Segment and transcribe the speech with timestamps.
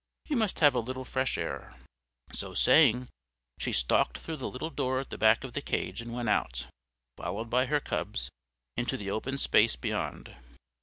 [0.25, 1.75] You must have a little fresh air."
[2.33, 3.07] So saying,
[3.59, 6.65] she stalked through the little door at the back of the cage and went out,
[7.17, 8.31] followed by her Cubs,
[8.75, 10.35] into the open space beyond.